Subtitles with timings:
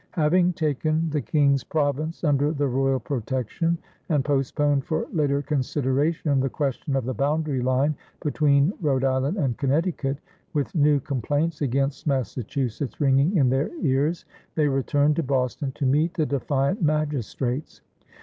[0.17, 3.77] Having taken the King's Province under the royal protection,
[4.09, 9.55] and postponed for later consideration the question of the boundary line between Rhode Island and
[9.59, 10.17] Connecticut,
[10.53, 14.25] with new complaints against Massachusetts ringing in their ears,
[14.55, 17.81] they returned to Boston to meet the defiant magistrates.